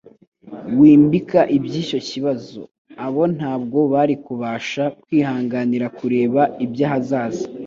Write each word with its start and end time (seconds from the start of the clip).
«wimbika 0.79 1.39
iby'icyo 1.57 1.99
kibazo. 2.09 2.61
Abo 3.05 3.23
ntabwo 3.37 3.79
bari 3.93 4.15
kubasha 4.25 4.83
kwihanganira 5.03 5.87
kureba 5.97 6.41
iby'ahazaza, 6.65 7.45